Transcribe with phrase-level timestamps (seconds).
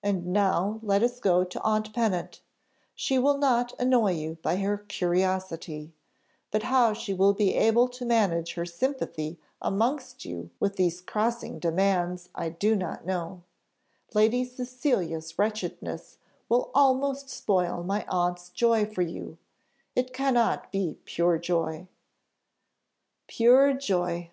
[0.00, 2.40] And now let us go to aunt Pennant:
[2.94, 5.92] she will not annoy you by her curiosity,
[6.52, 11.58] but how she will be able to manage her sympathy amongst you with these crossing
[11.58, 12.74] demands I know
[13.04, 13.38] not;
[14.14, 19.36] Lady Cecilia's wretchedness will almost spoil my aunt's joy for you
[19.96, 21.88] it cannot be pure joy."
[23.26, 24.30] Pure joy!